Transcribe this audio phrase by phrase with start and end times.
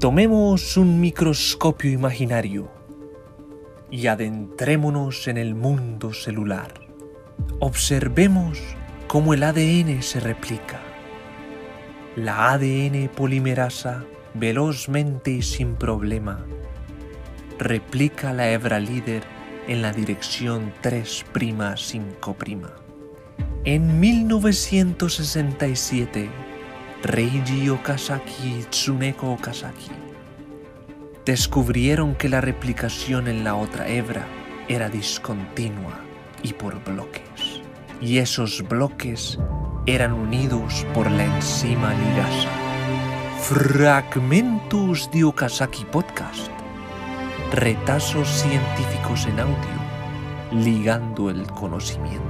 [0.00, 2.70] Tomemos un microscopio imaginario
[3.90, 6.72] y adentrémonos en el mundo celular.
[7.58, 8.60] Observemos
[9.08, 10.78] cómo el ADN se replica.
[12.14, 16.46] La ADN polimerasa velozmente y sin problema
[17.58, 19.24] replica la hebra líder
[19.66, 22.70] en la dirección 3' 5'.
[23.64, 26.30] En 1967,
[27.02, 29.90] Reiji Okazaki y Tsuneko Okazaki
[31.24, 34.26] descubrieron que la replicación en la otra hebra
[34.66, 36.00] era discontinua
[36.42, 37.62] y por bloques.
[38.00, 39.38] Y esos bloques
[39.86, 42.48] eran unidos por la enzima ligasa.
[43.42, 46.50] Fragmentos de Okazaki Podcast.
[47.52, 52.27] Retazos científicos en audio, ligando el conocimiento.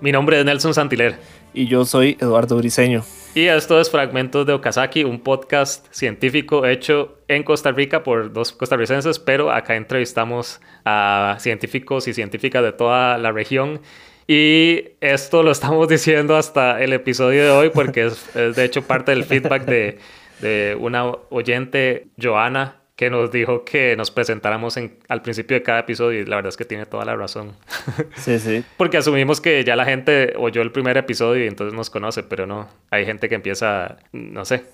[0.00, 1.16] Mi nombre es Nelson Santiler.
[1.54, 3.02] Y yo soy Eduardo Briseño.
[3.34, 8.52] Y esto es Fragmentos de Okazaki, un podcast científico hecho en Costa Rica por dos
[8.52, 13.80] costarricenses, pero acá entrevistamos a científicos y científicas de toda la región.
[14.26, 19.12] Y esto lo estamos diciendo hasta el episodio de hoy porque es, de hecho parte
[19.12, 19.98] del feedback de,
[20.40, 25.80] de una oyente, Joana, que nos dijo que nos presentáramos en, al principio de cada
[25.80, 27.52] episodio y la verdad es que tiene toda la razón.
[28.16, 28.64] Sí, sí.
[28.76, 32.46] Porque asumimos que ya la gente oyó el primer episodio y entonces nos conoce, pero
[32.46, 32.68] no.
[32.90, 34.64] Hay gente que empieza, no sé.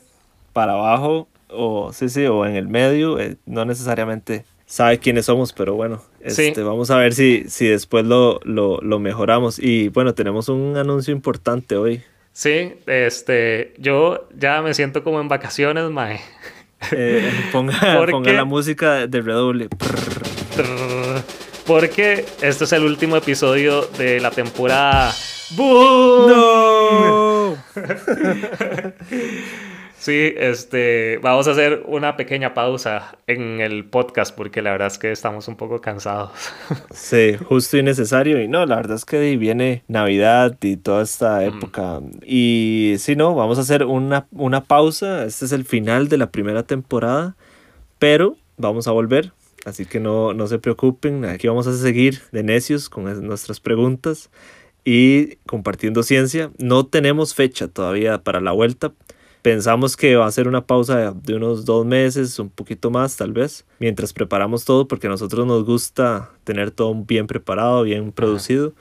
[0.52, 5.52] Para abajo, o sí, sí, o en el medio, eh, no necesariamente sabe quiénes somos,
[5.52, 9.58] pero bueno, este, vamos a ver si, si después lo, lo, lo mejoramos.
[9.58, 12.02] Y bueno, tenemos un anuncio importante hoy.
[12.32, 16.20] Sí, este, yo ya me siento como en vacaciones, mae.
[16.91, 19.69] Eh, ponga, ponga la música de redoble.
[21.66, 25.14] Porque este es el último episodio de la temporada.
[25.50, 26.28] ¡Boom!
[26.28, 27.56] ¡No!
[30.03, 34.98] Sí, este, vamos a hacer una pequeña pausa en el podcast porque la verdad es
[34.98, 36.33] que estamos un poco cansados.
[36.92, 38.42] Sí, justo y necesario.
[38.42, 42.01] Y no, la verdad es que viene Navidad y toda esta época.
[42.27, 45.24] Y sí, no, vamos a hacer una, una pausa.
[45.24, 47.36] Este es el final de la primera temporada,
[48.01, 49.30] pero vamos a volver.
[49.64, 54.30] Así que no, no se preocupen, aquí vamos a seguir de necios con nuestras preguntas
[54.85, 56.51] y compartiendo ciencia.
[56.58, 58.91] No tenemos fecha todavía para la vuelta,
[59.42, 63.33] Pensamos que va a ser una pausa de unos dos meses, un poquito más tal
[63.33, 68.73] vez, mientras preparamos todo, porque a nosotros nos gusta tener todo bien preparado, bien producido.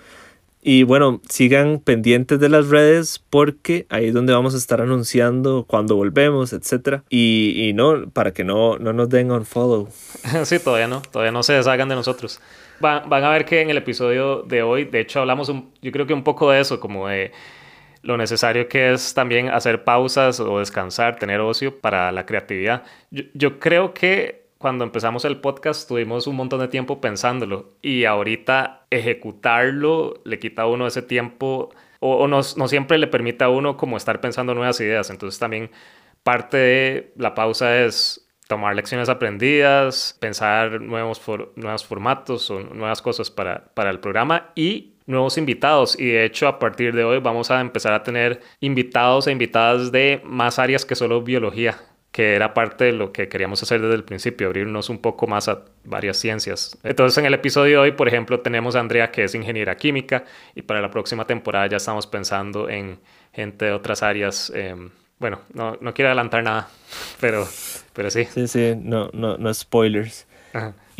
[0.64, 5.66] Y bueno, sigan pendientes de las redes porque ahí es donde vamos a estar anunciando
[5.68, 7.02] cuando volvemos, etc.
[7.10, 9.90] Y, y no, para que no, no nos den un follow.
[10.44, 12.40] Sí, todavía no, todavía no se deshagan de nosotros.
[12.80, 15.92] Van, van a ver que en el episodio de hoy, de hecho, hablamos un, yo
[15.92, 17.32] creo que un poco de eso, como de
[18.04, 22.84] lo necesario que es también hacer pausas o descansar, tener ocio para la creatividad.
[23.12, 28.86] Yo, creo que cuando empezamos el podcast tuvimos un montón de tiempo pensándolo y ahorita
[28.90, 31.70] ejecutarlo le quita a uno ese tiempo
[32.00, 35.12] o, no, siempre le permite a uno como estar pensando nuevas ideas.
[35.12, 35.70] Entonces también
[36.24, 41.22] parte de la pausa es tomar lecciones aprendidas, pensar nuevos,
[41.56, 46.48] nuevos formatos o nuevas cosas para, para el programa y nuevos invitados y de hecho
[46.48, 50.86] a partir de hoy vamos a empezar a tener invitados e invitadas de más áreas
[50.86, 51.78] que solo biología,
[52.12, 55.48] que era parte de lo que queríamos hacer desde el principio, abrirnos un poco más
[55.48, 56.78] a varias ciencias.
[56.84, 60.26] Entonces en el episodio de hoy, por ejemplo, tenemos a Andrea que es ingeniera química
[60.56, 63.00] y para la próxima temporada ya estamos pensando en
[63.34, 64.52] gente de otras áreas.
[64.54, 64.90] Em,
[65.20, 66.68] bueno, no, no quiero adelantar nada,
[67.20, 67.48] pero,
[67.94, 68.26] pero sí.
[68.26, 70.28] Sí, sí, no, no, no spoilers.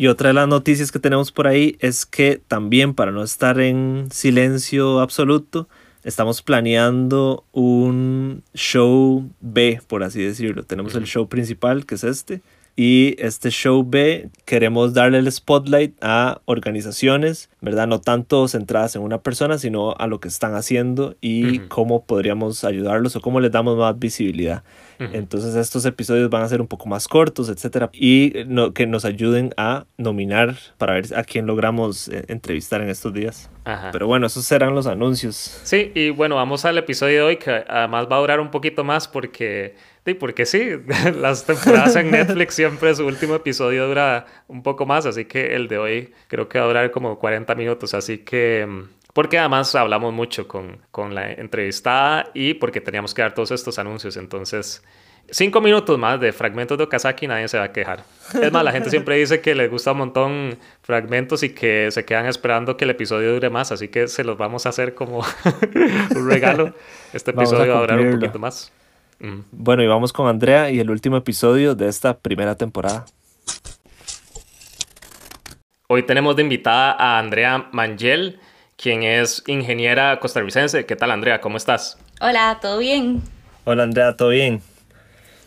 [0.02, 3.60] Y otra de las noticias que tenemos por ahí es que también para no estar
[3.60, 5.68] en silencio absoluto,
[6.02, 10.64] estamos planeando un show B, por así decirlo.
[10.64, 12.40] Tenemos el show principal, que es este,
[12.74, 17.86] y este show B queremos darle el spotlight a organizaciones, ¿verdad?
[17.86, 22.64] No tanto centradas en una persona, sino a lo que están haciendo y cómo podríamos
[22.64, 24.62] ayudarlos o cómo les damos más visibilidad.
[24.98, 29.04] Entonces estos episodios van a ser un poco más cortos, etcétera, y no, que nos
[29.04, 33.50] ayuden a nominar para ver a quién logramos eh, entrevistar en estos días.
[33.90, 35.60] Pero bueno, esos serán los anuncios.
[35.64, 38.84] Sí, y bueno, vamos al episodio de hoy que además va a durar un poquito
[38.84, 40.70] más porque Sí, porque sí,
[41.20, 45.68] las temporadas en Netflix siempre su último episodio dura un poco más, así que el
[45.68, 48.66] de hoy creo que va a durar como 40 minutos, así que...
[48.68, 53.50] Mm, porque además hablamos mucho con, con la entrevistada y porque teníamos que dar todos
[53.50, 54.82] estos anuncios, entonces
[55.30, 58.04] cinco minutos más de fragmentos de Okazaki nadie se va a quejar.
[58.40, 62.04] Es más, la gente siempre dice que les gusta un montón fragmentos y que se
[62.04, 65.24] quedan esperando que el episodio dure más, así que se los vamos a hacer como
[66.14, 66.74] un regalo.
[67.12, 68.72] Este episodio va a durar un poquito más.
[69.22, 69.44] Mm.
[69.52, 73.06] Bueno, y vamos con Andrea y el último episodio de esta primera temporada.
[75.86, 78.40] Hoy tenemos de invitada a Andrea Mangel,
[78.76, 80.86] quien es ingeniera costarricense.
[80.86, 81.40] ¿Qué tal, Andrea?
[81.40, 81.98] ¿Cómo estás?
[82.20, 83.22] Hola, ¿todo bien?
[83.64, 84.60] Hola, Andrea, ¿todo bien?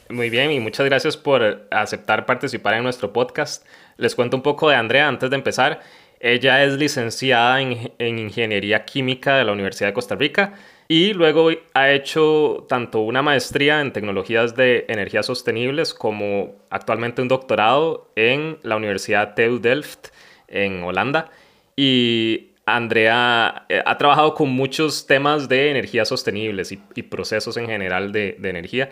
[0.10, 3.66] Muy bien, y muchas gracias por aceptar participar en nuestro podcast.
[3.98, 5.82] Les cuento un poco de Andrea antes de empezar.
[6.22, 10.54] Ella es licenciada en, en, Ingeniería Química de la Universidad de Costa Rica
[10.88, 17.28] y luego ha hecho tanto una maestría en tecnologías de energías sostenibles como actualmente un
[17.28, 20.10] doctorado en la Universidad TU Delft
[20.48, 21.32] en Holanda.
[21.76, 27.68] Y Andrea eh, ha trabajado con muchos temas de energías sostenibles y, y procesos en
[27.68, 28.90] general de, de energía.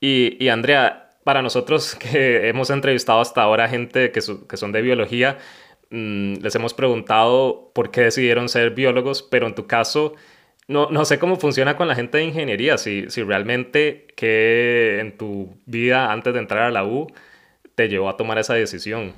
[0.00, 5.38] Y, Andrea, para nosotros que hemos entrevistado hasta ahora gente que, que son de biología,
[5.90, 10.14] mm, les hemos preguntado por qué decidieron ser biólogos, pero en tu caso,
[10.68, 15.16] no, no sé cómo funciona con la gente de ingeniería, si, si realmente que en
[15.16, 17.08] tu vida antes de entrar a la U
[17.74, 19.12] te llevó a tomar esa decisión.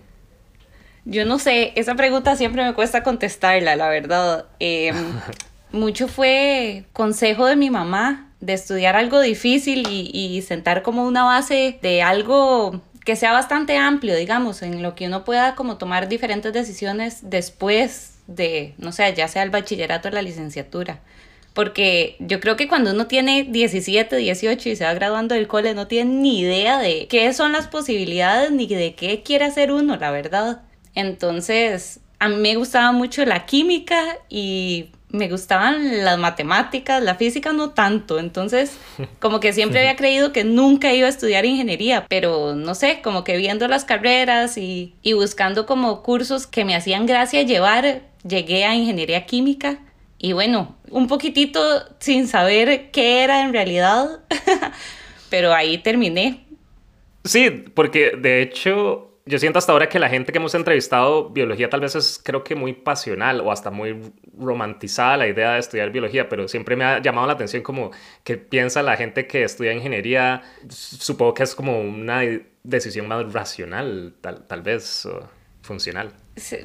[1.04, 4.46] Yo no sé, esa pregunta siempre me cuesta contestarla, la verdad.
[4.58, 4.96] Em,
[5.72, 11.78] mucho fue consejo de mi mamá de estudiar algo difícil y, sentar como una base
[11.82, 16.52] de algo que sea bastante amplio, digamos, en lo que uno pueda como tomar diferentes
[16.52, 21.00] decisiones después de, no sé, ya sea el bachillerato o la licenciatura.
[21.54, 25.72] Porque yo creo que cuando uno tiene 17, 18 y se va graduando del cole,
[25.74, 29.96] no tiene ni idea de qué son las posibilidades ni de qué quiere hacer uno,
[29.96, 30.62] la verdad.
[30.96, 37.52] Entonces, a mí me gustaba mucho la química y me gustaban las matemáticas, la física
[37.52, 38.76] no tanto, entonces
[39.20, 43.22] como que siempre había creído que nunca iba a estudiar ingeniería, pero no sé, como
[43.22, 48.64] que viendo las carreras y, y buscando como cursos que me hacían gracia llevar, llegué
[48.64, 49.78] a ingeniería química
[50.18, 51.60] y bueno, un poquitito
[51.98, 54.20] sin saber qué era en realidad,
[55.30, 56.46] pero ahí terminé.
[57.24, 61.70] Sí, porque de hecho yo siento hasta ahora que la gente que hemos entrevistado biología
[61.70, 65.90] tal vez es creo que muy pasional o hasta muy romantizada la idea de estudiar
[65.90, 67.90] biología, pero siempre me ha llamado la atención como
[68.22, 72.20] que piensa la gente que estudia ingeniería, supongo que es como una
[72.62, 75.28] decisión más racional, tal, tal vez, o
[75.62, 76.12] funcional.
[76.36, 76.58] Sí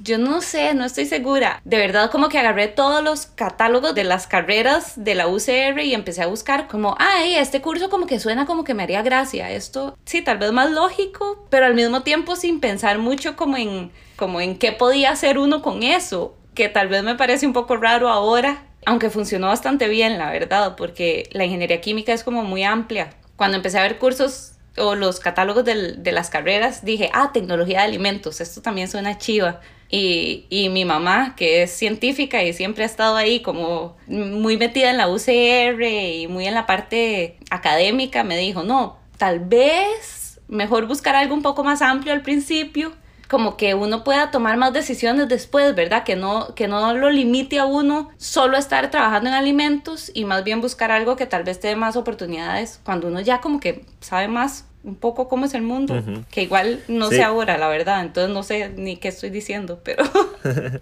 [0.00, 1.60] yo no sé, no estoy segura.
[1.64, 5.94] De verdad como que agarré todos los catálogos de las carreras de la UCR y
[5.94, 9.50] empecé a buscar como, ay, este curso como que suena como que me haría gracia.
[9.50, 13.90] Esto sí, tal vez más lógico, pero al mismo tiempo sin pensar mucho como en,
[14.16, 17.76] como en qué podía hacer uno con eso, que tal vez me parece un poco
[17.76, 22.62] raro ahora, aunque funcionó bastante bien, la verdad, porque la ingeniería química es como muy
[22.62, 23.10] amplia.
[23.36, 27.84] Cuando empecé a ver cursos o los catálogos de las carreras, dije, ah, tecnología de
[27.84, 32.86] alimentos, esto también suena chiva y, y, mi mamá, que es científica y siempre ha
[32.86, 38.36] estado ahí como muy metida en la UCR y muy en la parte académica, me
[38.36, 42.92] dijo, no, tal vez mejor buscar algo un poco más amplio al principio,
[43.28, 46.02] como que uno pueda tomar más decisiones después, ¿verdad?
[46.04, 50.44] Que no, que no lo limite a uno solo estar trabajando en alimentos y más
[50.44, 53.84] bien buscar algo que tal vez te dé más oportunidades cuando uno ya como que
[54.00, 58.00] sabe más un poco cómo es el mundo, que igual no sé ahora, la verdad,
[58.00, 60.02] entonces no sé ni qué estoy diciendo, pero...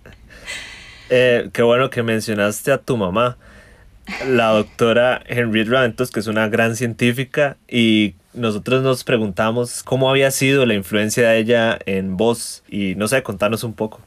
[1.11, 3.37] eh, qué bueno que mencionaste a tu mamá,
[4.29, 10.31] la doctora Henriette Raventos, que es una gran científica, y nosotros nos preguntamos cómo había
[10.31, 14.01] sido la influencia de ella en vos, y no sé, contanos un poco.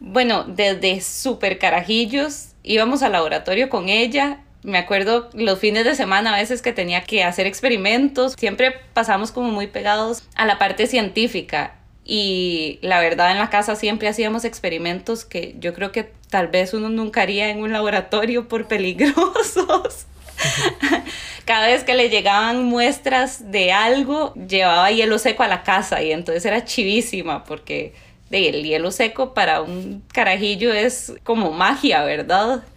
[0.00, 6.34] Bueno, desde súper carajillos íbamos al laboratorio con ella me acuerdo los fines de semana
[6.34, 10.86] a veces que tenía que hacer experimentos, siempre pasamos como muy pegados a la parte
[10.86, 16.48] científica y la verdad en la casa siempre hacíamos experimentos que yo creo que tal
[16.48, 20.06] vez uno nunca haría en un laboratorio por peligrosos.
[21.44, 26.10] Cada vez que le llegaban muestras de algo, llevaba hielo seco a la casa y
[26.10, 27.94] entonces era chivísima porque
[28.30, 32.64] el hielo seco para un carajillo es como magia, ¿verdad?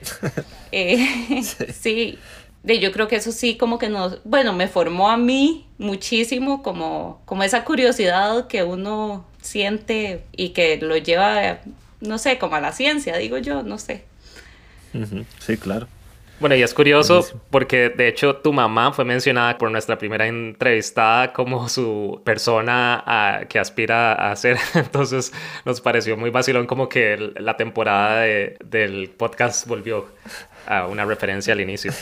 [0.73, 2.19] Eh, sí.
[2.61, 6.61] De, yo creo que eso sí como que nos, bueno, me formó a mí muchísimo
[6.61, 11.59] como, como esa curiosidad que uno siente y que lo lleva,
[12.01, 14.03] no sé, como a la ciencia, digo yo, no sé.
[15.39, 15.87] Sí, claro.
[16.39, 21.33] Bueno, y es curioso porque de hecho tu mamá fue mencionada por nuestra primera entrevistada
[21.33, 24.57] como su persona que aspira a ser.
[24.75, 25.33] Entonces
[25.65, 30.05] nos pareció muy vacilón como que la temporada del podcast volvió
[30.67, 31.91] a una referencia al inicio.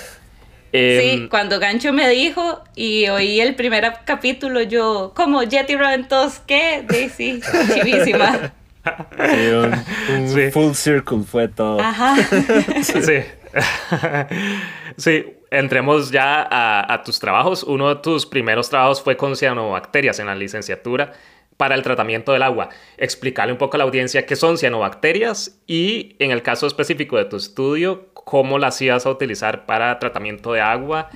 [0.78, 6.40] Em, sí, cuando Gancho me dijo y oí el primer capítulo, yo, como Jetty Rodentos,
[6.46, 6.84] ¿qué?
[6.86, 7.40] Daisy,
[7.74, 8.52] chivísima.
[8.84, 9.74] Sí, un,
[10.18, 10.52] un Sí.
[10.52, 11.80] full circle fue todo.
[11.80, 12.18] Ajá.
[12.84, 13.24] Sí.
[14.98, 17.64] sí, entremos ya a, tus trabajos.
[17.64, 21.14] Uno de tus primeros trabajos fue con cianobacterias en la licenciatura
[21.58, 22.70] para el tratamiento del agua.
[22.98, 27.26] Explicarle un poco a la audiencia qué son cianobacterias y en el caso específico de
[27.26, 31.10] tu estudio, cómo las ibas a utilizar para tratamiento de agua.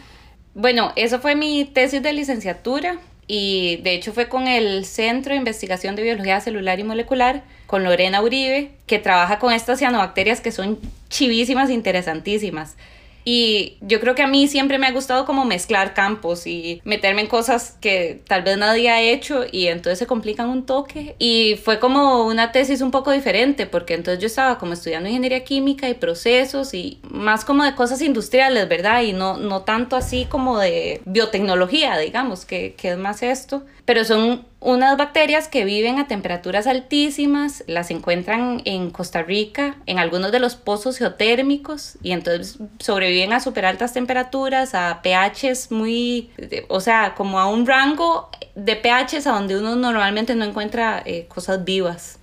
[0.54, 3.00] Bueno, eso fue mi tesis de licenciatura
[3.32, 7.84] y de hecho fue con el Centro de Investigación de Biología Celular y Molecular, con
[7.84, 12.76] Lorena Uribe, que trabaja con estas cianobacterias que son chivísimas, interesantísimas.
[13.26, 17.22] Y yo creo que a mí siempre me ha gustado como mezclar campos y meterme
[17.22, 21.16] en cosas que tal vez nadie ha hecho y entonces se complican un toque.
[21.20, 25.44] Y fue como una tesis un poco diferente porque entonces yo estaba como estudiando ingeniería
[25.44, 29.04] química y procesos y más como de cosas industriales, ¿verdad?
[29.04, 33.64] Y no, no tanto así como de biotecnología, digamos, que, que es más esto.
[33.86, 40.00] Pero son unas bacterias que viven a temperaturas altísimas, las encuentran en Costa Rica, en
[40.00, 46.32] algunos de los pozos geotérmicos, y entonces sobreviven a súper altas temperaturas, a pHs muy,
[46.68, 51.26] o sea, como a un rango de pHs a donde uno normalmente no encuentra eh,
[51.28, 52.20] cosas vivas.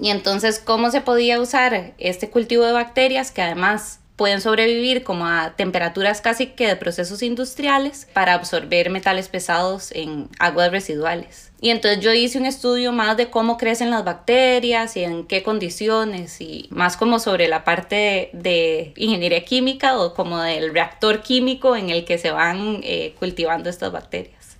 [0.00, 5.26] Y entonces, ¿cómo se podía usar este cultivo de bacterias que además pueden sobrevivir como
[5.26, 11.50] a temperaturas casi que de procesos industriales para absorber metales pesados en aguas residuales.
[11.60, 15.42] Y entonces yo hice un estudio más de cómo crecen las bacterias y en qué
[15.42, 21.22] condiciones y más como sobre la parte de, de ingeniería química o como del reactor
[21.22, 24.56] químico en el que se van eh, cultivando estas bacterias.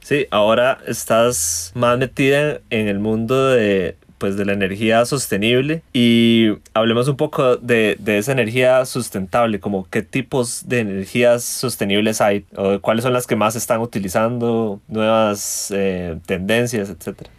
[0.00, 6.48] Sí, ahora estás más metida en el mundo de, pues, de la energía sostenible y
[6.74, 12.44] hablemos un poco de, de esa energía sustentable, como qué tipos de energías sostenibles hay
[12.56, 17.30] o cuáles son las que más están utilizando, nuevas eh, tendencias, etcétera.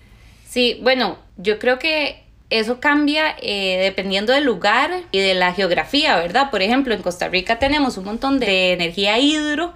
[0.48, 6.16] Sí, bueno, yo creo que eso cambia eh, dependiendo del lugar y de la geografía,
[6.18, 6.50] ¿verdad?
[6.50, 9.74] Por ejemplo, en Costa Rica tenemos un montón de energía hidro,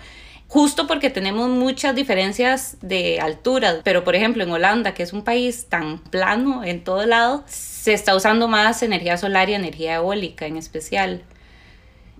[0.51, 5.23] justo porque tenemos muchas diferencias de altura, pero por ejemplo en Holanda, que es un
[5.23, 10.47] país tan plano en todo lado, se está usando más energía solar y energía eólica
[10.47, 11.23] en especial.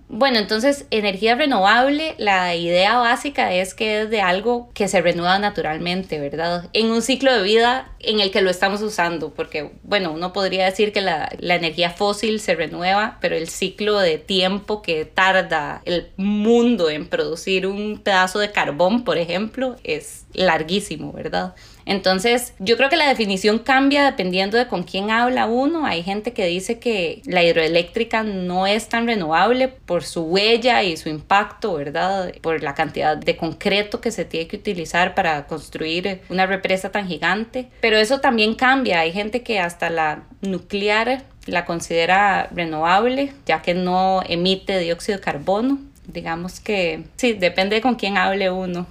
[0.08, 5.38] Bueno, entonces energía renovable, la idea básica es que es de algo que se renueva
[5.38, 6.68] naturalmente, ¿verdad?
[6.74, 10.66] En un ciclo de vida en el que lo estamos usando, porque, bueno, uno podría
[10.66, 15.80] decir que la, la energía fósil se renueva, pero el ciclo de tiempo que tarda
[15.86, 21.54] el mundo en producir un pedazo de carbón, por ejemplo, es larguísimo, ¿verdad?
[21.84, 25.86] Entonces, yo creo que la definición cambia dependiendo de con quién habla uno.
[25.86, 30.96] Hay gente que dice que la hidroeléctrica no es tan renovable por su huella y
[30.96, 32.32] su impacto, ¿verdad?
[32.40, 37.08] Por la cantidad de concreto que se tiene que utilizar para construir una represa tan
[37.08, 37.68] gigante.
[37.80, 39.00] Pero eso también cambia.
[39.00, 45.24] Hay gente que hasta la nuclear la considera renovable, ya que no emite dióxido de
[45.24, 45.78] carbono.
[46.06, 48.86] Digamos que sí, depende de con quién hable uno.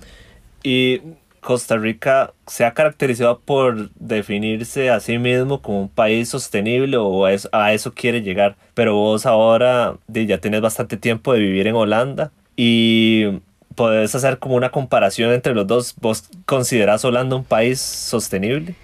[0.64, 1.02] Y
[1.42, 7.26] Costa Rica se ha caracterizado por definirse a sí mismo como un país sostenible o
[7.26, 8.56] a eso, a eso quiere llegar.
[8.74, 13.40] Pero vos ahora ya tienes bastante tiempo de vivir en Holanda y
[13.76, 15.96] podés hacer como una comparación entre los dos.
[16.00, 18.76] ¿Vos considerás Holanda un país sostenible?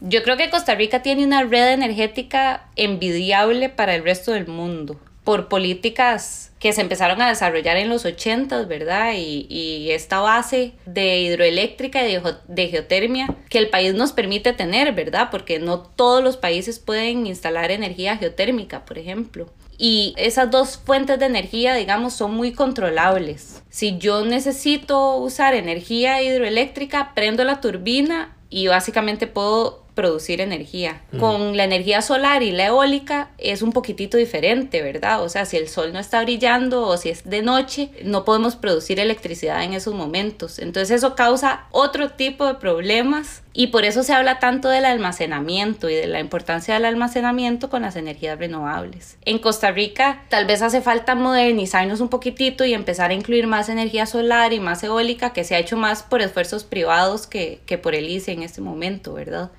[0.00, 4.98] Yo creo que Costa Rica tiene una red energética envidiable para el resto del mundo
[5.24, 9.12] por políticas que se empezaron a desarrollar en los 80, ¿verdad?
[9.16, 14.52] Y, y esta base de hidroeléctrica y de, de, geotermia que el país nos permite
[14.52, 15.28] tener, ¿verdad?
[15.30, 19.46] Porque no todos los países pueden instalar energía geotérmica, por ejemplo.
[19.78, 23.62] Y esas dos fuentes de energía, digamos, son muy controlables.
[23.68, 31.00] Si yo necesito usar energía hidroeléctrica, prendo la turbina y básicamente puedo producir energía.
[31.10, 31.20] Uh -huh.
[31.20, 35.22] Con la energía solar y la eólica es un poquitito diferente, ¿verdad?
[35.22, 38.54] O sea, si el sol no está brillando o si es de noche, no podemos
[38.54, 40.58] producir electricidad en esos momentos.
[40.58, 45.88] Entonces eso causa otro tipo de problemas y por eso se habla tanto del almacenamiento
[45.88, 49.16] y de la importancia del almacenamiento con las energías renovables.
[49.24, 53.70] En Costa Rica tal vez hace falta modernizarnos un poquitito y empezar a incluir más
[53.70, 57.78] energía solar y más eólica que se ha hecho más por esfuerzos privados que, que
[57.78, 59.50] por el ICE en este momento, ¿verdad?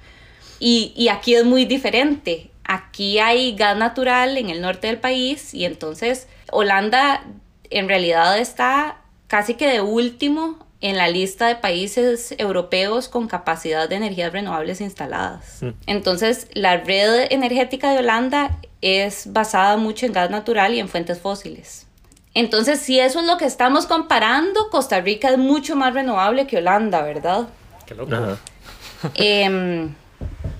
[0.59, 2.49] Y, y, aquí es muy diferente.
[2.63, 7.23] Aquí hay gas natural en el norte del país y entonces Holanda
[7.69, 8.97] en realidad está
[9.27, 14.79] casi que de último en la lista de países europeos con capacidad de energías renovables
[14.79, 15.61] instaladas.
[15.61, 15.69] Mm.
[15.87, 21.19] Entonces, la red energética de Holanda es basada mucho en gas natural y en fuentes
[21.19, 21.87] fósiles.
[22.35, 26.57] Entonces, si eso es lo que estamos comparando, Costa Rica es mucho más renovable que
[26.57, 27.47] Holanda, ¿verdad?
[27.87, 28.37] Qué loco.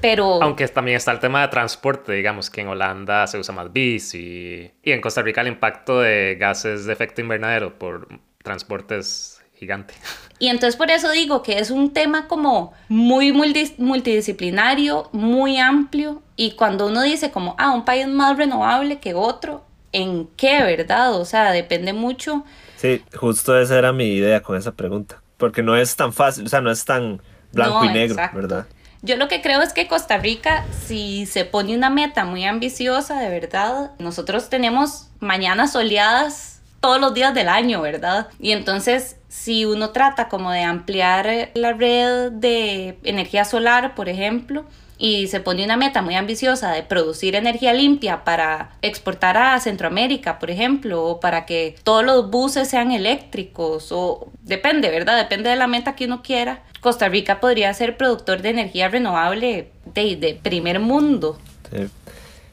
[0.01, 0.42] Pero...
[0.44, 4.72] Aunque también está el tema de transporte, digamos que en Holanda se usa más bici
[4.84, 8.08] y en Costa Rica el impacto de gases de efecto invernadero por
[8.44, 9.96] transporte es gigante.
[10.39, 16.22] Y entonces por eso digo que es un tema como muy multi- multidisciplinario, muy amplio,
[16.36, 21.16] y cuando uno dice como, ah, un país más renovable que otro, ¿en qué, verdad?
[21.16, 22.46] O sea, depende mucho.
[22.75, 25.24] Sí, justo esa era mi idea con esa pregunta.
[25.38, 27.20] Porque no es tan fácil, o sea, no es tan
[27.51, 28.38] blanco No, y negro, exacto.
[28.38, 28.68] ¿verdad?
[29.01, 33.20] Yo lo que creo es que Costa Rica, si se pone una meta muy ambiciosa,
[33.20, 38.27] de verdad, nosotros tenemos mañanas soleadas todos los días del año, ¿verdad?
[38.39, 44.66] Y entonces, si uno trata como de ampliar la red de energía solar, por ejemplo,
[44.98, 50.39] y se pone una meta muy ambiciosa de producir energía limpia para exportar a Centroamérica,
[50.39, 55.18] por ejemplo, o para que todos los buses sean eléctricos, o depende, ¿verdad?
[55.18, 56.63] Depende de la meta que uno quiera.
[56.82, 61.38] Costa Rica podría ser productor de energía renovable de, de primer mundo.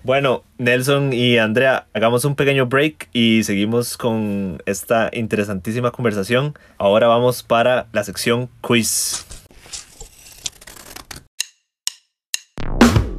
[0.02, 6.54] Bueno, Nelson y Andrea, hagamos un pequeño break y seguimos con esta interesantísima conversación.
[6.76, 9.24] Ahora vamos para la sección quiz.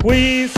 [0.06, 0.54] Quiz.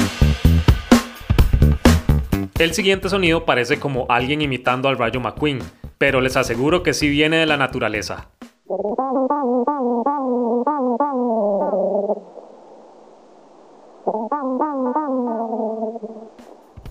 [2.59, 5.59] El siguiente sonido parece como alguien imitando al Rayo McQueen,
[5.97, 8.27] pero les aseguro que sí viene de la naturaleza.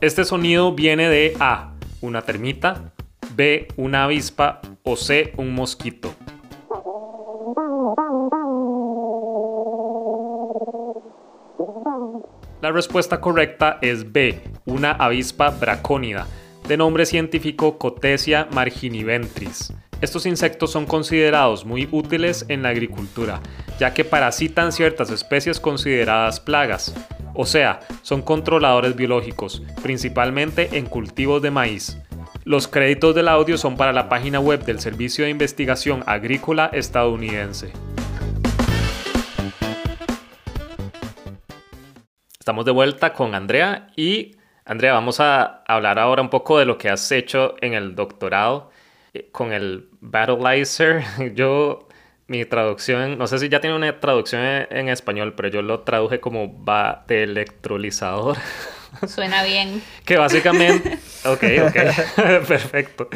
[0.00, 2.94] Este sonido viene de A, una termita,
[3.34, 6.15] B, una avispa o C, un mosquito.
[12.66, 16.26] La respuesta correcta es B, una avispa bracónida,
[16.66, 19.72] de nombre científico Cotesia marginiventris.
[20.00, 23.40] Estos insectos son considerados muy útiles en la agricultura,
[23.78, 26.92] ya que parasitan ciertas especies consideradas plagas.
[27.34, 31.96] O sea, son controladores biológicos, principalmente en cultivos de maíz.
[32.42, 37.70] Los créditos del audio son para la página web del Servicio de Investigación Agrícola estadounidense.
[42.46, 46.78] Estamos de vuelta con Andrea y Andrea, vamos a hablar ahora un poco de lo
[46.78, 48.70] que has hecho en el doctorado
[49.14, 51.02] eh, con el Battleizer.
[51.34, 51.88] Yo,
[52.28, 55.80] mi traducción, no sé si ya tiene una traducción en, en español, pero yo lo
[55.80, 58.36] traduje como batelectrolizador.
[59.08, 59.82] Suena bien.
[60.04, 61.00] Que básicamente.
[61.24, 62.46] Ok, ok.
[62.46, 63.08] Perfecto.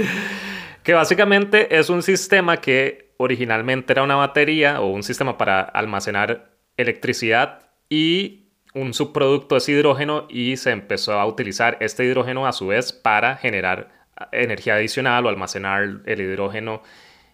[0.82, 6.50] Que básicamente es un sistema que originalmente era una batería o un sistema para almacenar
[6.76, 8.39] electricidad y
[8.74, 13.36] un subproducto es hidrógeno y se empezó a utilizar este hidrógeno a su vez para
[13.36, 13.88] generar
[14.32, 16.82] energía adicional o almacenar el hidrógeno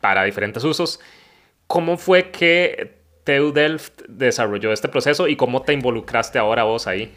[0.01, 1.01] para diferentes usos.
[1.67, 7.13] ¿Cómo fue que TU Delft desarrolló este proceso y cómo te involucraste ahora vos ahí?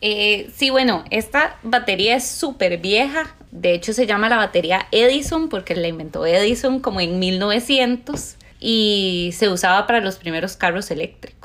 [0.00, 3.34] Eh, sí, bueno, esta batería es súper vieja.
[3.50, 9.30] De hecho, se llama la batería Edison porque la inventó Edison como en 1900 y
[9.34, 11.37] se usaba para los primeros carros eléctricos.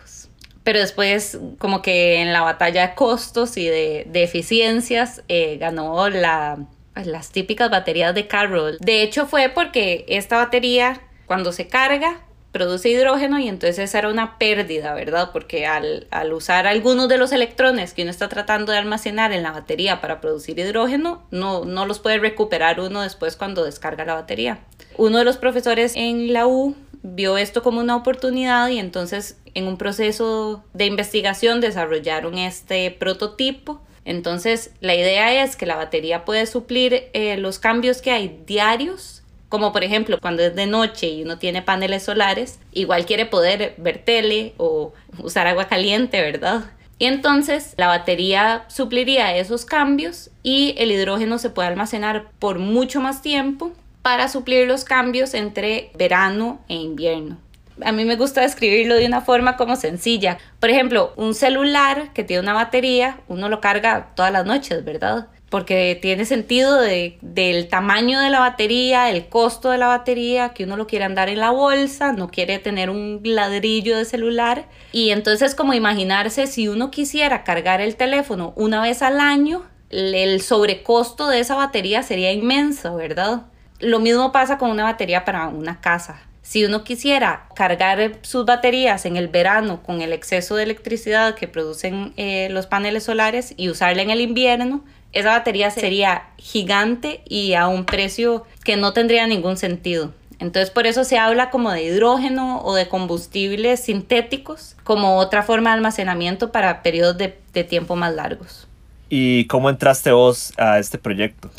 [0.63, 6.09] Pero después, como que en la batalla de costos y de, de eficiencias, eh, ganó
[6.09, 8.71] la, pues, las típicas baterías de carro.
[8.79, 12.21] De hecho, fue porque esta batería, cuando se carga,
[12.53, 15.31] produce hidrógeno y entonces esa era una pérdida, ¿verdad?
[15.33, 19.41] Porque al, al, usar algunos de los electrones que uno está tratando de almacenar en
[19.41, 24.13] la batería para producir hidrógeno, no, no los puede recuperar uno después cuando descarga la
[24.13, 24.59] batería.
[24.97, 29.67] Uno de los profesores en la U vio esto como una oportunidad y entonces en
[29.67, 33.81] un proceso de investigación desarrollaron este prototipo.
[34.05, 39.23] Entonces la idea es que la batería puede suplir eh, los cambios que hay diarios
[39.53, 43.75] como por ejemplo cuando es de noche y uno tiene paneles solares, igual quiere poder
[43.77, 46.71] ver tele o usar agua caliente, ¿verdad?
[46.97, 52.99] Y entonces la batería supliría esos cambios y el hidrógeno se puede almacenar por mucho
[52.99, 57.39] más tiempo para suplir los cambios entre verano e invierno.
[57.83, 60.37] A mí me gusta describirlo de una forma como sencilla.
[60.59, 65.27] Por ejemplo, un celular que tiene una batería, uno lo carga todas las noches, ¿verdad?
[65.53, 70.63] porque tiene sentido de, del tamaño de la batería, el costo de la batería, que
[70.63, 74.65] uno lo quiere andar en la bolsa, no quiere tener un ladrillo de celular.
[74.91, 79.61] Y entonces como imaginarse si uno quisiera cargar el teléfono una vez al año,
[79.91, 83.43] el sobrecosto de esa batería sería inmenso, ¿verdad?
[83.83, 86.21] Lo mismo pasa con una batería para una casa.
[86.41, 91.49] Si uno quisiera cargar sus baterías en el verano con el exceso de electricidad que
[91.49, 97.55] producen eh, los paneles solares y usarla en el invierno, esa batería sería gigante y
[97.55, 100.13] a un precio que no tendría ningún sentido.
[100.39, 105.71] Entonces por eso se habla como de hidrógeno o de combustibles sintéticos como otra forma
[105.71, 108.67] de almacenamiento para periodos de, de tiempo más largos.
[109.09, 111.51] ¿Y cómo entraste vos a este proyecto?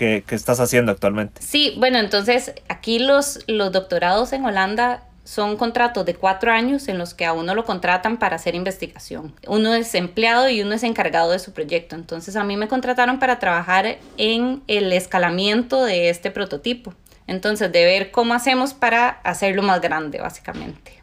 [0.00, 1.42] ¿Qué, qué estás haciendo actualmente?
[1.42, 6.96] Sí, bueno, entonces aquí los, los doctorados en Holanda son contratos de cuatro años en
[6.96, 9.34] los que a uno lo contratan para hacer investigación.
[9.46, 11.96] Uno es empleado y uno es encargado de su proyecto.
[11.96, 16.94] Entonces a mí me contrataron para trabajar en el escalamiento de este prototipo.
[17.26, 21.02] Entonces de ver cómo hacemos para hacerlo más grande, básicamente.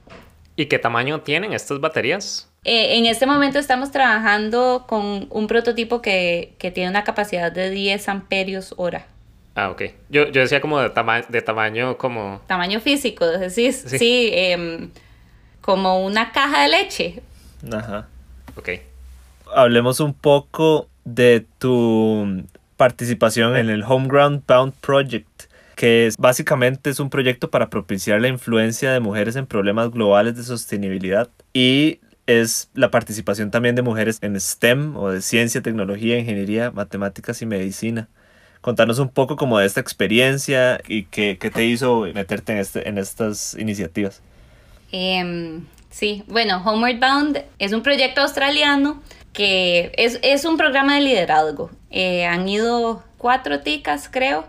[0.56, 2.50] ¿Y qué tamaño tienen estas baterías?
[2.70, 7.70] Eh, en este momento estamos trabajando con un prototipo que, que tiene una capacidad de
[7.70, 9.06] 10 amperios hora.
[9.56, 9.84] Ah, ok.
[10.10, 12.42] Yo, yo decía como de, tama de tamaño como...
[12.46, 13.86] Tamaño físico, decís.
[13.88, 14.90] Sí, sí eh,
[15.62, 17.22] como una caja de leche.
[17.72, 18.10] Ajá.
[18.58, 18.70] Ok.
[19.56, 22.44] Hablemos un poco de tu
[22.76, 25.44] participación en el Homeground Bound Project,
[25.76, 30.36] que es, básicamente es un proyecto para propiciar la influencia de mujeres en problemas globales
[30.36, 36.20] de sostenibilidad y es la participación también de mujeres en STEM o de ciencia, tecnología,
[36.20, 38.10] ingeniería, matemáticas y medicina.
[38.62, 42.88] Contanos un poco como de esta experiencia y qué, qué te hizo meterte en, este,
[42.88, 44.22] en estas iniciativas.
[44.92, 45.60] Eh,
[45.90, 51.70] sí, bueno, Homeward Bound es un proyecto australiano que es, es un programa de liderazgo.
[51.92, 54.46] Eh, han ido cuatro ticas, creo,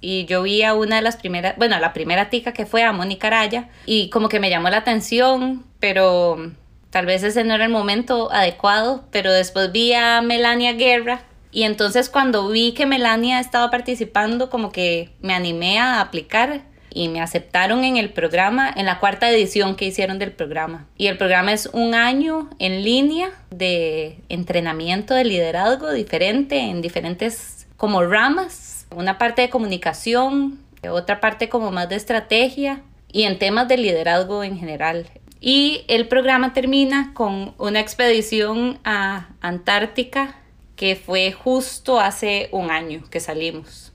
[0.00, 2.84] y yo vi a una de las primeras, bueno, a la primera tica que fue
[2.84, 6.52] a Mónica Araya, y como que me llamó la atención, pero
[6.90, 11.62] tal vez ese no era el momento adecuado, pero después vi a Melania Guerra, y
[11.62, 17.20] entonces cuando vi que Melania estaba participando, como que me animé a aplicar y me
[17.20, 20.86] aceptaron en el programa, en la cuarta edición que hicieron del programa.
[20.96, 27.66] Y el programa es un año en línea de entrenamiento de liderazgo diferente en diferentes
[27.76, 30.58] como ramas, una parte de comunicación,
[30.90, 35.06] otra parte como más de estrategia y en temas de liderazgo en general.
[35.40, 40.36] Y el programa termina con una expedición a Antártica
[40.76, 43.92] que fue justo hace un año que salimos.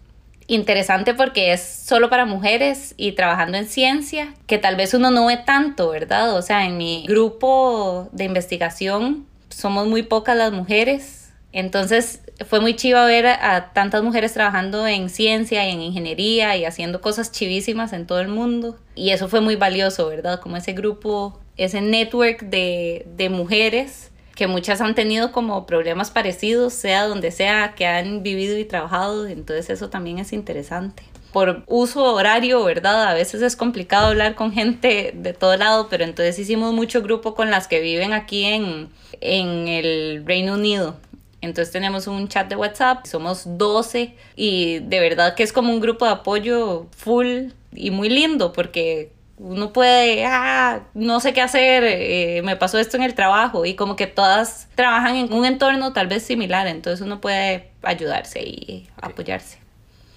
[0.47, 5.27] Interesante porque es solo para mujeres y trabajando en ciencia, que tal vez uno no
[5.27, 6.35] ve tanto, ¿verdad?
[6.35, 11.22] O sea, en mi grupo de investigación somos muy pocas las mujeres,
[11.53, 16.57] entonces fue muy chivo ver a, a tantas mujeres trabajando en ciencia y en ingeniería
[16.57, 18.77] y haciendo cosas chivísimas en todo el mundo.
[18.95, 20.39] Y eso fue muy valioso, ¿verdad?
[20.39, 26.73] Como ese grupo, ese network de, de mujeres que muchas han tenido como problemas parecidos,
[26.73, 31.03] sea donde sea que han vivido y trabajado, entonces eso también es interesante.
[31.31, 33.07] Por uso horario, ¿verdad?
[33.07, 37.33] A veces es complicado hablar con gente de todo lado, pero entonces hicimos mucho grupo
[37.33, 38.89] con las que viven aquí en,
[39.19, 40.95] en el Reino Unido.
[41.43, 45.81] Entonces tenemos un chat de WhatsApp, somos 12 y de verdad que es como un
[45.81, 51.83] grupo de apoyo full y muy lindo porque uno puede, ah, no sé qué hacer,
[51.85, 55.91] eh, me pasó esto en el trabajo y como que todas trabajan en un entorno
[55.91, 59.59] tal vez similar, entonces uno puede ayudarse y apoyarse.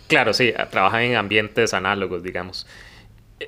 [0.06, 2.68] Claro, sí, trabajan en ambientes análogos, digamos.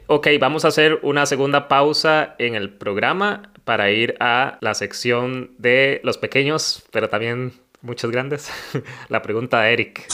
[0.09, 5.53] Ok, vamos a hacer una segunda pausa en el programa para ir a la sección
[5.59, 8.51] de los pequeños, pero también muchos grandes.
[9.09, 10.09] la pregunta de Eric.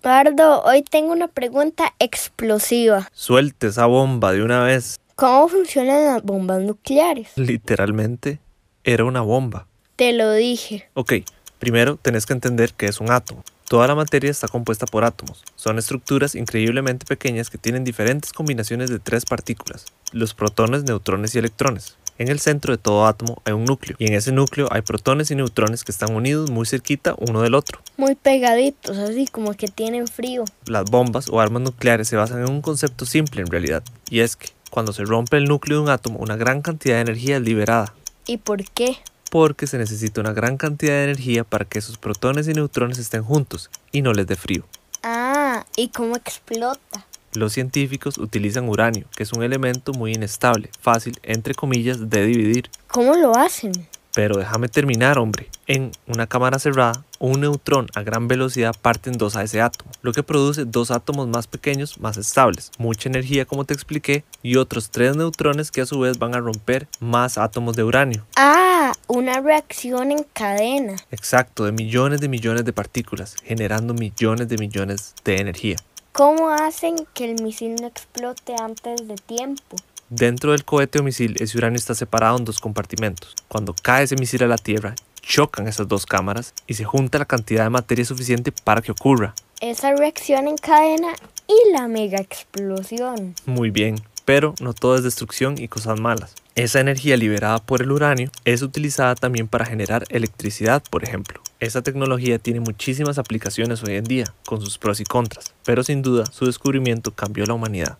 [0.00, 3.08] Pardo, hoy tengo una pregunta explosiva.
[3.12, 4.98] Suelte esa bomba de una vez.
[5.14, 7.30] ¿Cómo funcionan las bombas nucleares?
[7.36, 8.40] Literalmente
[8.82, 9.68] era una bomba.
[9.94, 10.88] Te lo dije.
[10.94, 11.12] Ok,
[11.60, 13.44] primero tenés que entender que es un átomo.
[13.68, 15.44] Toda la materia está compuesta por átomos.
[15.54, 21.38] Son estructuras increíblemente pequeñas que tienen diferentes combinaciones de tres partículas, los protones, neutrones y
[21.38, 21.96] electrones.
[22.22, 25.32] En el centro de todo átomo hay un núcleo, y en ese núcleo hay protones
[25.32, 27.80] y neutrones que están unidos muy cerquita uno del otro.
[27.96, 30.44] Muy pegaditos, así como que tienen frío.
[30.66, 34.36] Las bombas o armas nucleares se basan en un concepto simple en realidad, y es
[34.36, 37.42] que cuando se rompe el núcleo de un átomo, una gran cantidad de energía es
[37.42, 37.92] liberada.
[38.28, 38.98] ¿Y por qué?
[39.28, 43.24] Porque se necesita una gran cantidad de energía para que esos protones y neutrones estén
[43.24, 44.64] juntos y no les dé frío.
[45.02, 47.04] Ah, ¿y cómo explota?
[47.34, 52.70] Los científicos utilizan uranio, que es un elemento muy inestable, fácil, entre comillas, de dividir.
[52.88, 53.72] ¿Cómo lo hacen?
[54.14, 55.48] Pero déjame terminar, hombre.
[55.66, 59.90] En una cámara cerrada, un neutrón a gran velocidad parte en dos a ese átomo,
[60.02, 64.56] lo que produce dos átomos más pequeños, más estables, mucha energía como te expliqué, y
[64.56, 68.26] otros tres neutrones que a su vez van a romper más átomos de uranio.
[68.36, 70.96] Ah, una reacción en cadena.
[71.10, 75.76] Exacto, de millones de millones de partículas, generando millones de millones de energía.
[76.12, 79.76] ¿Cómo hacen que el misil no explote antes de tiempo?
[80.10, 83.34] Dentro del cohete o misil, ese uranio está separado en dos compartimentos.
[83.48, 87.24] Cuando cae ese misil a la Tierra, chocan esas dos cámaras y se junta la
[87.24, 89.34] cantidad de materia suficiente para que ocurra.
[89.62, 91.14] Esa reacción en cadena
[91.48, 93.34] y la mega explosión.
[93.46, 96.34] Muy bien, pero no todo es destrucción y cosas malas.
[96.56, 101.41] Esa energía liberada por el uranio es utilizada también para generar electricidad, por ejemplo.
[101.62, 106.02] Esta tecnología tiene muchísimas aplicaciones hoy en día, con sus pros y contras, pero sin
[106.02, 107.98] duda su descubrimiento cambió la humanidad.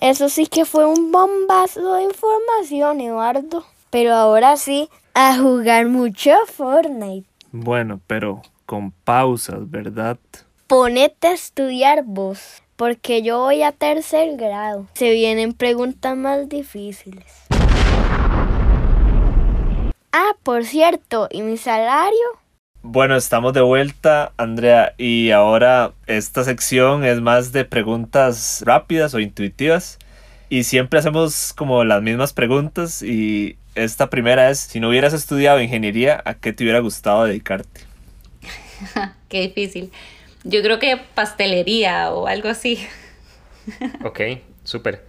[0.00, 3.66] Eso sí que fue un bombazo de información, Eduardo.
[3.90, 7.28] Pero ahora sí, a jugar mucho Fortnite.
[7.50, 10.16] Bueno, pero con pausas, ¿verdad?
[10.66, 14.86] Ponete a estudiar vos, porque yo voy a tercer grado.
[14.94, 17.26] Se vienen preguntas más difíciles.
[20.12, 22.41] Ah, por cierto, ¿y mi salario?
[22.84, 29.20] Bueno, estamos de vuelta, Andrea, y ahora esta sección es más de preguntas rápidas o
[29.20, 30.00] intuitivas.
[30.48, 35.60] Y siempre hacemos como las mismas preguntas y esta primera es, si no hubieras estudiado
[35.62, 37.82] ingeniería, ¿a qué te hubiera gustado dedicarte?
[39.28, 39.92] Qué difícil.
[40.42, 42.84] Yo creo que pastelería o algo así.
[44.04, 44.20] Ok,
[44.64, 45.06] súper.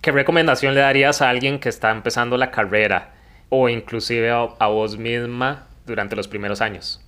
[0.00, 3.12] ¿Qué recomendación le darías a alguien que está empezando la carrera
[3.50, 7.00] o inclusive a, a vos misma durante los primeros años?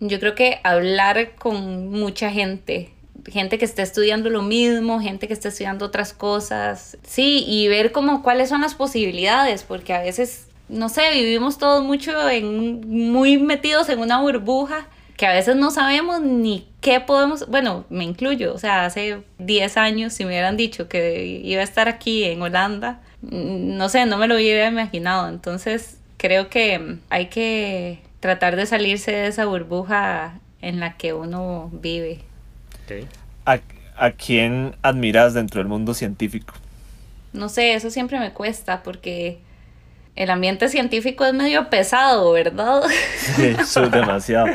[0.00, 2.92] Yo creo que hablar con mucha gente,
[3.26, 7.90] gente que esté estudiando lo mismo, gente que esté estudiando otras cosas, sí, y ver
[7.90, 13.38] como cuáles son las posibilidades, porque a veces, no sé, vivimos todos mucho en, muy
[13.38, 18.54] metidos en una burbuja que a veces no sabemos ni qué podemos, bueno, me incluyo,
[18.54, 22.40] o sea, hace 10 años si me hubieran dicho que iba a estar aquí en
[22.40, 28.66] Holanda, no sé, no me lo hubiera imaginado, entonces creo que hay que tratar de
[28.66, 32.20] salirse de esa burbuja en la que uno vive.
[33.44, 33.58] ¿A,
[33.96, 36.54] a quién admiras dentro del mundo científico?
[37.32, 39.38] No sé, eso siempre me cuesta porque
[40.16, 42.82] el ambiente científico es medio pesado, ¿verdad?
[43.36, 44.48] Sí, soy demasiado.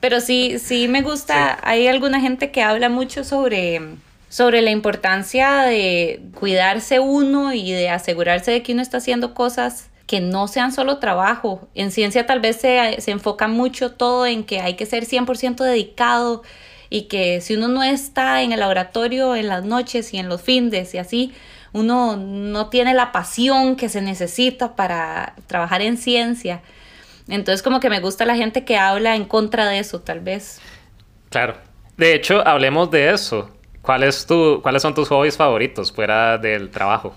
[0.00, 3.80] Pero sí, sí me gusta, hay alguna gente que habla mucho sobre,
[4.28, 9.89] sobre la importancia de cuidarse uno y de asegurarse de que uno está haciendo cosas
[10.10, 11.68] que no sean solo trabajo.
[11.76, 15.62] En ciencia tal vez se, se enfoca mucho todo en que hay que ser 100%
[15.62, 16.42] dedicado
[16.88, 20.42] y que si uno no está en el laboratorio en las noches y en los
[20.42, 21.32] fines y así,
[21.72, 26.60] uno no tiene la pasión que se necesita para trabajar en ciencia.
[27.28, 30.60] Entonces como que me gusta la gente que habla en contra de eso, tal vez.
[31.28, 31.54] Claro.
[31.96, 33.48] De hecho, hablemos de eso.
[33.80, 37.14] ¿Cuál es tu, ¿Cuáles son tus hobbies favoritos fuera del trabajo?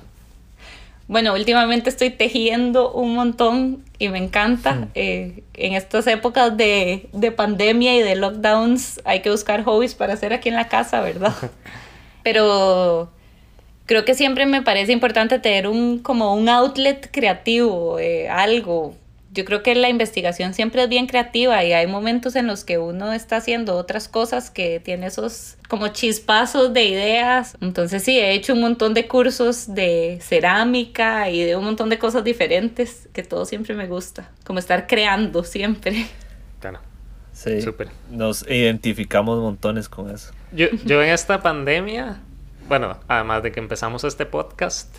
[1.13, 4.87] Bueno, últimamente estoy tejiendo un montón y me encanta.
[4.95, 10.13] Eh, en estas épocas de, de pandemia y de lockdowns hay que buscar hobbies para
[10.13, 11.35] hacer aquí en la casa, ¿verdad?
[12.23, 13.11] Pero
[13.85, 18.95] creo que siempre me parece importante tener un como un outlet creativo, eh, algo.
[19.33, 22.77] Yo creo que la investigación siempre es bien creativa y hay momentos en los que
[22.77, 27.57] uno está haciendo otras cosas que tiene esos como chispazos de ideas.
[27.59, 31.97] Entonces sí, he hecho un montón de cursos de cerámica y de un montón de
[31.97, 36.05] cosas diferentes que todo siempre me gusta, como estar creando siempre.
[36.59, 36.79] Claro.
[37.33, 37.89] Sí, Súper.
[38.11, 40.31] nos identificamos montones con eso.
[40.51, 42.19] Yo, yo en esta pandemia,
[42.69, 44.95] bueno, además de que empezamos este podcast,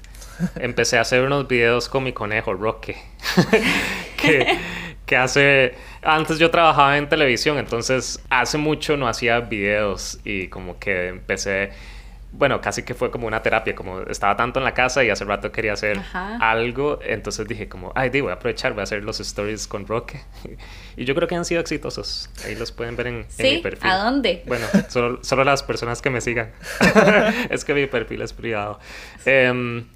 [0.56, 2.96] empecé a hacer unos videos con mi conejo, Roque.
[4.16, 4.58] que,
[5.06, 5.74] que hace...
[6.02, 11.70] Antes yo trabajaba en televisión, entonces hace mucho no hacía videos y como que empecé...
[12.36, 15.24] Bueno, casi que fue como una terapia, como estaba tanto en la casa y hace
[15.24, 16.36] rato quería hacer Ajá.
[16.38, 19.86] algo, entonces dije como, ay, di, voy a aprovechar, voy a hacer los stories con
[19.86, 20.20] Roque.
[20.96, 22.28] y yo creo que han sido exitosos.
[22.44, 23.58] Ahí los pueden ver en, en mi ¿Sí?
[23.58, 23.88] perfil.
[23.88, 24.42] ¿A dónde?
[24.46, 26.50] Bueno, solo, solo las personas que me sigan.
[27.50, 28.80] es que mi perfil es privado.
[29.26, 29.86] Em,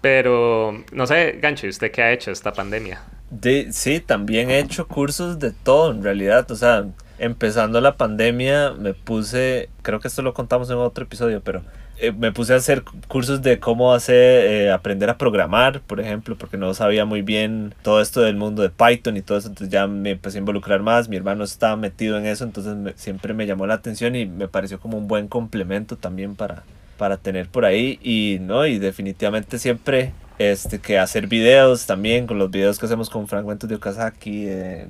[0.00, 3.00] pero, no sé, Gancho, ¿usted qué ha hecho esta pandemia?
[3.30, 6.50] De- sí, también he hecho cursos de todo en realidad.
[6.50, 6.86] O sea,
[7.18, 11.62] empezando la pandemia me puse, creo que esto lo contamos en otro episodio, pero
[11.96, 16.38] eh, me puse a hacer cursos de cómo hacer, eh, aprender a programar, por ejemplo,
[16.38, 19.70] porque no sabía muy bien todo esto del mundo de Python y todo eso, entonces
[19.72, 21.08] ya me empecé a involucrar más.
[21.10, 24.48] Mi hermano estaba metido en eso, entonces me- siempre me llamó la atención y me
[24.48, 26.64] pareció como un buen complemento también para,
[26.98, 27.98] para tener por ahí.
[28.02, 33.08] Y no, y definitivamente siempre este, que hacer videos también, con los videos que hacemos
[33.10, 34.88] con fragmentos de Okazaki, eh,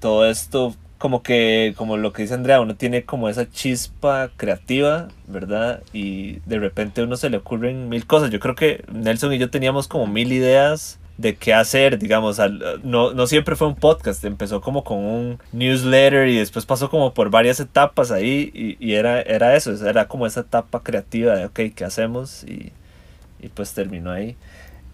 [0.00, 5.08] todo esto, como que, como lo que dice Andrea, uno tiene como esa chispa creativa,
[5.28, 5.82] ¿verdad?
[5.94, 8.30] Y de repente a uno se le ocurren mil cosas.
[8.30, 12.80] Yo creo que Nelson y yo teníamos como mil ideas de qué hacer, digamos, al-
[12.82, 17.12] no, no siempre fue un podcast, empezó como con un newsletter y después pasó como
[17.14, 21.44] por varias etapas ahí y, y era, era eso, era como esa etapa creativa de,
[21.46, 22.44] ok, ¿qué hacemos?
[22.44, 22.72] Y,
[23.40, 24.36] y pues terminó ahí.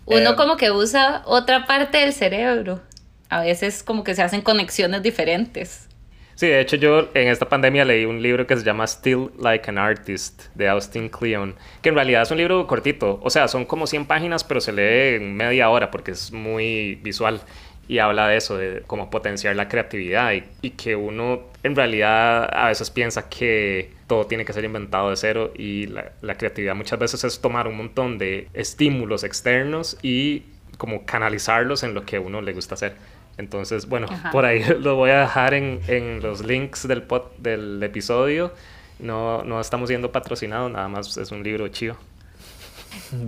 [0.06, 2.80] Uno Eh, como que usa otra parte del cerebro.
[3.28, 5.88] A veces como que se hacen conexiones diferentes.
[6.37, 9.70] Sí, de hecho yo en esta pandemia leí un libro que se llama Still Like
[9.70, 13.64] an Artist de Austin Kleon, que en realidad es un libro cortito, o sea, son
[13.64, 17.40] como 100 páginas, pero se lee en media hora porque es muy visual
[17.88, 22.51] y habla de eso, de cómo potenciar la creatividad y, y, que uno en realidad
[22.53, 26.75] a veces piensa que todo tiene que ser inventado de cero y la, la creatividad
[26.75, 30.42] muchas veces es tomar un montón de estímulos externos y
[30.77, 32.94] como canalizarlos en lo que a uno le gusta hacer.
[33.38, 34.31] Entonces, bueno, Ajá.
[34.31, 38.53] por ahí lo voy a dejar en, en los links del, pod, del episodio.
[38.99, 41.96] No, no estamos siendo patrocinados, nada más es un libro chido.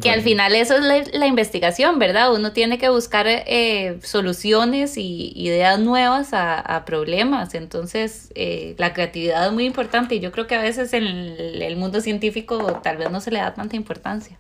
[0.01, 2.33] Que al final eso es la, la, investigación, ¿verdad?
[2.33, 7.55] Uno tiene que buscar eh, soluciones y ideas nuevas a, a problemas.
[7.55, 11.63] Entonces, eh, la creatividad es muy importante y yo creo que a veces en el,
[11.63, 14.39] el mundo científico tal vez no se le da tanta importancia.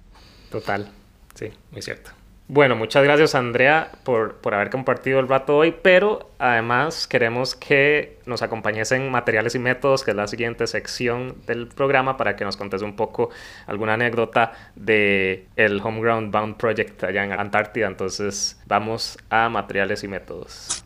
[0.50, 0.88] Total,
[1.34, 2.10] sí, muy cierto.
[2.50, 8.16] Bueno, muchas gracias Andrea por, por, haber compartido el rato hoy, pero además queremos que
[8.24, 12.46] nos acompañes en materiales y métodos, que es la siguiente sección del programa, para que
[12.46, 13.28] nos contes un poco
[13.66, 17.86] alguna anécdota de el Homeground Bound Project allá en Antártida.
[17.86, 20.82] Entonces vamos a materiales y métodos.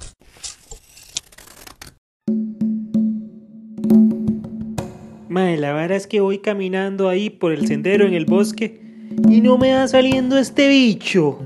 [5.28, 8.80] Mae, la verdad es que voy caminando ahí por el sendero en el bosque
[9.28, 11.38] y no me va saliendo este bicho.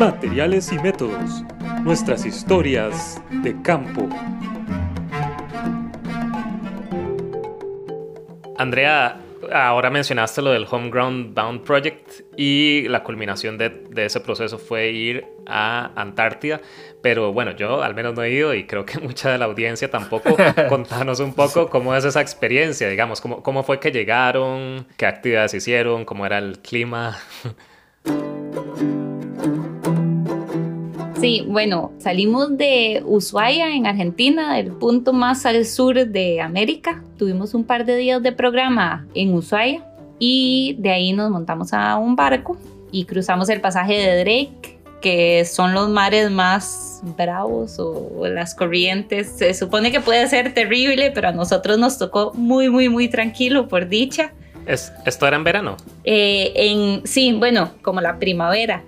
[0.00, 1.44] Materiales y métodos.
[1.82, 4.08] Nuestras historias de campo.
[8.56, 9.20] Andrea,
[9.52, 14.88] ahora mencionaste lo del Homeground Bound Project y la culminación de, de, ese proceso fue
[14.88, 16.62] ir a Antártida,
[17.02, 19.90] pero bueno, yo al menos no he ido y creo que mucha de la audiencia
[19.90, 20.34] tampoco.
[20.70, 25.52] Contanos un poco cómo es esa experiencia, digamos, cómo, cómo fue que llegaron, qué actividades
[25.52, 27.18] hicieron, cómo era el clima.
[31.20, 37.02] Sí, bueno, salimos de Ushuaia en Argentina, el punto más al sur de América.
[37.18, 39.84] Tuvimos un par de días de programa en Ushuaia
[40.18, 42.56] y de ahí nos montamos a un barco
[42.90, 49.30] y cruzamos el pasaje de Drake, que son los mares más bravos o las corrientes.
[49.36, 53.68] Se supone que puede ser terrible, pero a nosotros nos tocó muy, muy, muy tranquilo
[53.68, 54.32] por dicha.
[54.66, 55.76] ¿Es, ¿Esto era en verano?
[56.04, 58.84] Eh, en, sí, bueno, como la primavera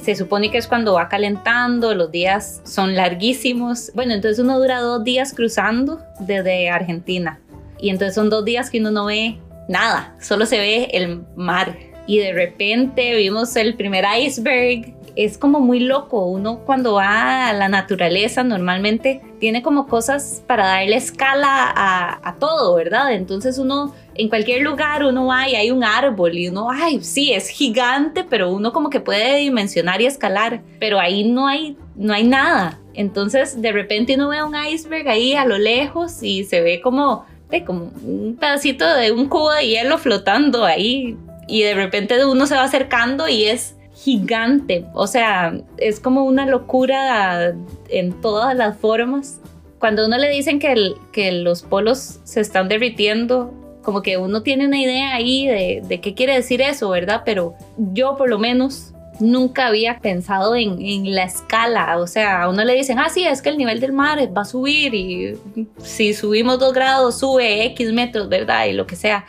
[0.00, 3.90] se supone que es cuando va calentando, los días son larguísimos.
[3.94, 7.40] Bueno, entonces uno dura dos días cruzando desde Argentina.
[7.80, 11.76] Y entonces son dos días que uno no ve nada, solo se ve el mar.
[12.06, 14.94] Y de repente vimos el primer iceberg.
[15.14, 16.26] Es como muy loco.
[16.26, 22.76] Uno cuando va a la naturaleza normalmente tiene como cosas para darle escala a, todo,
[22.76, 23.12] ¿verdad?
[23.12, 27.32] Entonces uno en cualquier lugar uno va y hay un árbol y uno, ay, sí,
[27.32, 32.14] es gigante, pero uno como que puede dimensionar y escalar, pero ahí no hay, no
[32.14, 32.80] hay nada.
[32.94, 37.26] Entonces de repente uno ve un iceberg ahí a lo lejos y se ve como,
[37.66, 41.16] como un pedacito de un cubo de hielo flotando ahí
[41.52, 46.46] y de repente uno se va acercando y es gigante, o sea, es como una
[46.46, 47.54] locura
[47.90, 49.38] en todas las formas.
[49.78, 54.66] Cuando uno le dicen que, que los polos se están derritiendo, como que uno tiene
[54.66, 57.20] una idea ahí de, de, qué quiere decir eso, ¿verdad?
[57.26, 62.48] Pero yo por lo menos nunca había pensado en, en, la escala, o sea, a
[62.48, 65.36] uno le dicen, ah, sí, es que el nivel del mar va a subir y
[65.82, 68.64] si subimos dos grados sube X metros, ¿verdad?
[68.64, 69.26] Y lo que sea.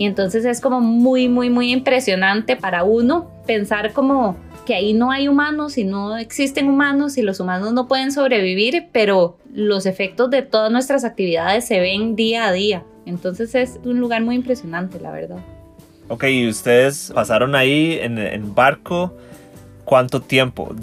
[0.00, 4.34] Y entonces es como muy, muy, muy impresionante para uno pensar como
[4.64, 8.86] que ahí no hay humanos y no existen humanos y los humanos no pueden sobrevivir,
[8.92, 12.82] pero los efectos de todas nuestras actividades se ven día a día.
[13.04, 15.36] Entonces es un lugar muy impresionante, la verdad.
[16.08, 19.14] Ok, y ustedes pasaron ahí en, en barco.
[19.84, 20.74] ¿Cuánto tiempo?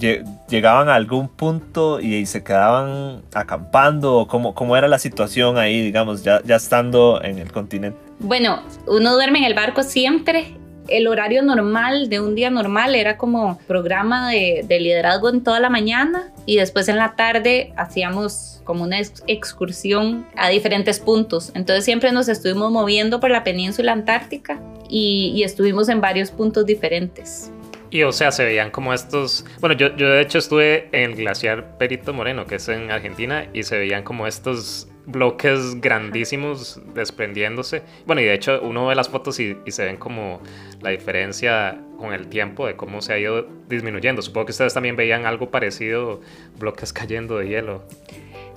[0.47, 4.13] ¿Llegaban a algún punto y se quedaban acampando?
[4.15, 8.06] ¿O cómo, cómo era la situación ahí, digamos, ya, ya estando en el continente?
[8.19, 13.17] Bueno, uno duerme en el barco siempre el horario normal de un día normal era
[13.17, 18.61] como programa de, de, liderazgo en toda la mañana y después en la tarde hacíamos
[18.63, 21.51] como una ex excursión a diferentes puntos.
[21.55, 26.65] Entonces siempre nos estuvimos moviendo por la península antártica y, y estuvimos en varios puntos
[26.65, 27.51] diferentes.
[27.89, 29.45] Y o sea, se veían como estos...
[29.61, 33.47] Bueno, yo, yo de hecho estuve en el glaciar Perito Moreno, que es en Argentina,
[33.53, 37.81] y se veían como estos bloques grandísimos desprendiéndose.
[38.05, 40.41] Bueno, y de hecho uno ve las fotos y, y, se ven como
[40.81, 44.21] la diferencia con el tiempo de cómo se ha ido disminuyendo.
[44.21, 46.21] Supongo que ustedes también veían algo parecido,
[46.59, 47.83] bloques cayendo de hielo.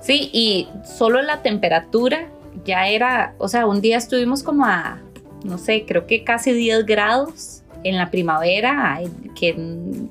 [0.01, 2.27] Sí, y solo la temperatura
[2.65, 4.99] ya era, o sea, un día estuvimos como a,
[5.43, 8.99] no sé, creo que casi 10 grados en la primavera,
[9.39, 9.55] que,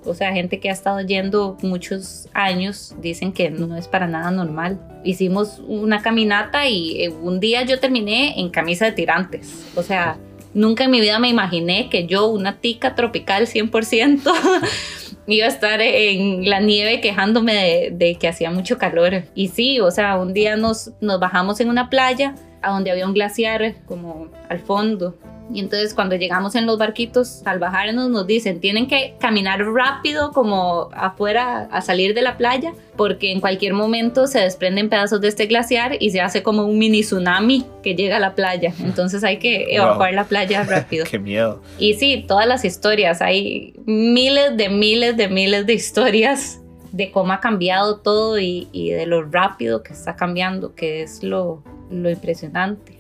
[0.05, 4.31] o sea, gente que ha estado yendo muchos años dicen que no es para nada
[4.31, 4.81] normal.
[5.05, 9.65] Hicimos una caminata y eh, un día yo terminé en camisa de tirantes.
[9.77, 10.19] O sea,
[10.55, 14.21] nunca en mi vida me imaginé que yo, una tica tropical 100%,
[15.27, 19.25] iba a estar en la nieve quejándome de, de, que hacía mucho calor.
[19.35, 23.07] Y sí, o sea, un día nos, nos bajamos en una playa a donde había
[23.07, 25.17] un glaciar como al fondo
[25.53, 30.33] y entonces cuando llegamos en los barquitos, al bajarnos nos dicen, tienen que caminar rápido
[30.33, 35.29] como afuera a salir de la playa, porque en cualquier momento se desprenden pedazos de
[35.29, 38.73] este glaciar y se hace como un mini tsunami que llega a la playa.
[38.81, 41.05] Entonces hay que evacuar la playa rápido.
[41.11, 41.61] Qué miedo.
[41.79, 46.61] Y sí, todas las historias, hay miles de miles de miles de historias
[46.93, 51.23] de cómo ha cambiado todo y, y de lo rápido que está cambiando, que es
[51.23, 52.99] lo, lo impresionante.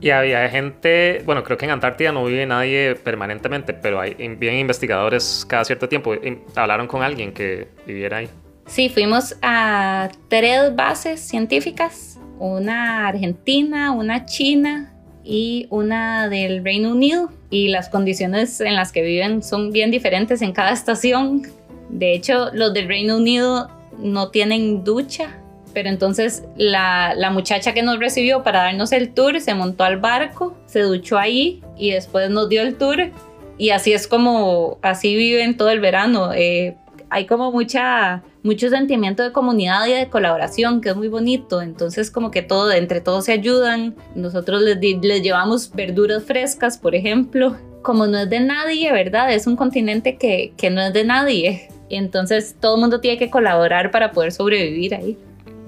[0.00, 4.54] Y había gente, bueno, creo que en Antártida no vive nadie permanentemente, pero hay bien
[4.54, 6.14] investigadores cada cierto tiempo.
[6.54, 8.28] Hablaron con alguien que viviera ahí.
[8.66, 17.30] Sí, fuimos a tres bases científicas, una argentina, una china y una del Reino Unido.
[17.50, 21.42] Y las condiciones en las que viven son bien diferentes en cada estación.
[21.90, 23.68] De hecho, los del Reino Unido
[23.98, 25.39] no tienen ducha
[25.72, 30.56] pero entonces la, muchacha que nos recibió para darnos el tour se montó al barco,
[30.66, 33.10] se duchó ahí y después nos dio el tour.
[33.56, 36.32] Y así es como, así viven todo el verano.
[36.32, 36.76] Eh,
[37.10, 41.60] hay como mucha, mucho sentimiento de comunidad y de colaboración, que es muy bonito.
[41.60, 43.94] Entonces como que todo, entre todos se ayudan.
[44.14, 47.56] Nosotros les, les llevamos verduras frescas, por ejemplo.
[47.82, 49.32] Como no es de nadie, ¿verdad?
[49.32, 51.68] Es un continente que, que no es de nadie.
[51.90, 55.18] Y entonces todo el mundo tiene que colaborar para poder sobrevivir ahí.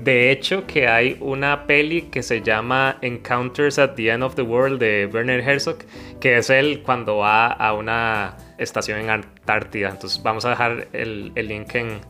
[0.02, 4.42] De hecho, que hay una peli que se llama Encounters at the End of the
[4.42, 5.78] World de Werner Herzog,
[6.18, 9.90] que es él cuando va a una estación en Antártida.
[9.90, 12.00] Entonces vamos a dejar el, el link en,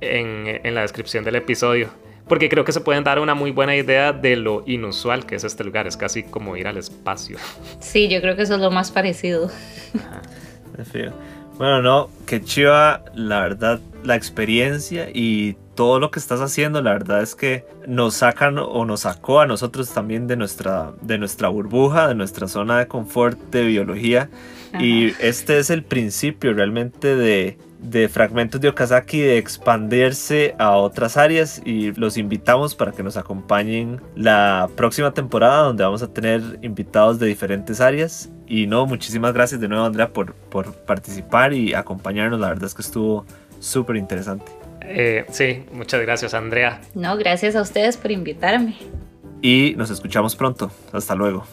[0.00, 1.90] en, en, la descripción del episodio.
[2.26, 5.44] Porque creo que se pueden dar una muy buena idea de lo inusual que es
[5.44, 5.86] este lugar.
[5.86, 7.36] Es casi como ir al espacio.
[7.80, 9.50] Sí, yo creo que eso es lo más parecido.
[11.58, 16.92] Bueno, no, que chiva, la verdad, la experiencia y todo lo que estás haciendo, la
[16.92, 21.48] verdad es que nos sacan o nos sacó a nosotros también de nuestra, de nuestra
[21.48, 24.28] burbuja, de nuestra zona de confort de biología.
[24.72, 24.82] Ajá.
[24.82, 31.16] Y este es el principio realmente de, de Fragmentos de Okazaki de expandirse a otras
[31.16, 36.40] áreas y los invitamos para que nos acompañen la próxima temporada donde vamos a tener
[36.62, 38.30] invitados de diferentes áreas.
[38.46, 42.74] Y no, muchísimas gracias de nuevo Andrea por, por participar y acompañarnos, la verdad es
[42.74, 43.26] que estuvo
[43.58, 44.46] súper interesante.
[44.82, 46.80] Eh, sí, muchas gracias Andrea.
[46.94, 48.76] No, gracias a ustedes por invitarme.
[49.40, 50.70] Y nos escuchamos pronto.
[50.92, 51.44] Hasta luego.